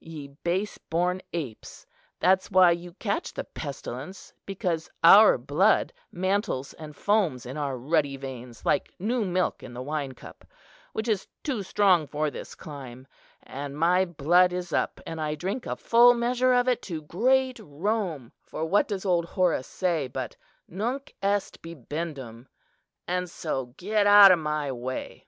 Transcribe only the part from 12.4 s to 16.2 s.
clime, and my blood is up, and I drink a full